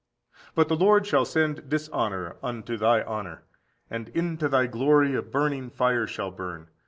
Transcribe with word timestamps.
But 0.55 0.67
the 0.67 0.75
Lord 0.75 1.05
shall 1.05 1.25
send 1.25 1.69
dishonour 1.69 2.37
unto 2.41 2.75
thy 2.75 3.03
honour; 3.03 3.43
and 3.87 4.09
into 4.09 4.49
thy 4.49 4.65
glory 4.65 5.13
a 5.13 5.21
burning 5.21 5.69
fire 5.69 6.07
shall 6.07 6.31
burn. 6.31 6.69